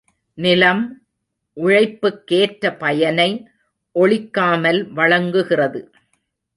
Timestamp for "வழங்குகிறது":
4.91-5.81